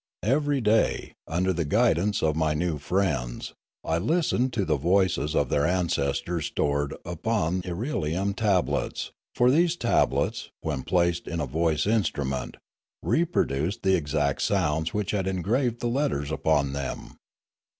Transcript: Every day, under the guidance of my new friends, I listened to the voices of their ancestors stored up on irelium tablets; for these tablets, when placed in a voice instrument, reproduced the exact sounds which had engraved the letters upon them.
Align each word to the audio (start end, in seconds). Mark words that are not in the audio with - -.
Every 0.23 0.61
day, 0.61 1.13
under 1.27 1.53
the 1.53 1.63
guidance 1.63 2.23
of 2.23 2.35
my 2.35 2.55
new 2.55 2.79
friends, 2.79 3.53
I 3.83 3.99
listened 3.99 4.51
to 4.53 4.65
the 4.65 4.75
voices 4.75 5.35
of 5.35 5.49
their 5.49 5.63
ancestors 5.67 6.47
stored 6.47 6.95
up 7.05 7.27
on 7.27 7.61
irelium 7.61 8.35
tablets; 8.35 9.11
for 9.35 9.51
these 9.51 9.75
tablets, 9.75 10.49
when 10.61 10.81
placed 10.81 11.27
in 11.27 11.39
a 11.39 11.45
voice 11.45 11.85
instrument, 11.85 12.57
reproduced 13.03 13.83
the 13.83 13.93
exact 13.95 14.41
sounds 14.41 14.91
which 14.91 15.11
had 15.11 15.27
engraved 15.27 15.81
the 15.81 15.87
letters 15.87 16.31
upon 16.31 16.73
them. 16.73 17.17